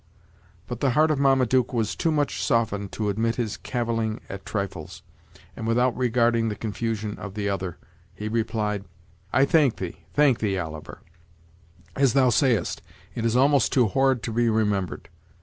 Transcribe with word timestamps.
But 0.65 0.79
the 0.79 0.89
heart 0.89 1.11
of 1.11 1.19
Marmaduke 1.19 1.73
was 1.73 1.95
too 1.95 2.09
much 2.09 2.43
softened 2.43 2.91
to 2.93 3.07
admit 3.09 3.35
his 3.35 3.55
cavilling 3.55 4.19
at 4.29 4.47
trifles, 4.47 5.03
and, 5.55 5.67
without 5.67 5.95
regarding 5.95 6.49
the 6.49 6.55
confusion 6.55 7.19
of 7.19 7.35
the 7.35 7.47
other, 7.47 7.77
he 8.15 8.27
replied: 8.27 8.85
"I 9.31 9.45
thank 9.45 9.75
thee, 9.75 9.99
thank 10.15 10.39
thee, 10.39 10.57
Oliver; 10.57 11.01
as 11.95 12.13
thou 12.13 12.31
sayest, 12.31 12.81
it 13.13 13.25
is 13.25 13.35
almost 13.35 13.71
too 13.71 13.89
horrid 13.89 14.23
to 14.23 14.33
be 14.33 14.49
remembered. 14.49 15.07